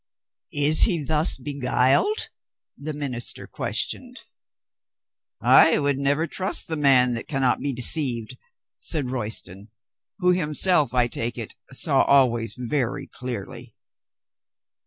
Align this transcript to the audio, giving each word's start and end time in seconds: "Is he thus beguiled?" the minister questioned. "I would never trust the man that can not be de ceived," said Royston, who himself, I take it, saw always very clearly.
"Is 0.55 0.81
he 0.85 1.03
thus 1.03 1.37
beguiled?" 1.37 2.29
the 2.75 2.91
minister 2.91 3.45
questioned. 3.45 4.21
"I 5.39 5.77
would 5.77 5.99
never 5.99 6.25
trust 6.25 6.67
the 6.67 6.75
man 6.75 7.13
that 7.13 7.27
can 7.27 7.41
not 7.43 7.59
be 7.59 7.71
de 7.71 7.83
ceived," 7.83 8.37
said 8.79 9.09
Royston, 9.11 9.69
who 10.17 10.31
himself, 10.31 10.95
I 10.95 11.05
take 11.05 11.37
it, 11.37 11.53
saw 11.71 12.01
always 12.01 12.55
very 12.55 13.05
clearly. 13.05 13.75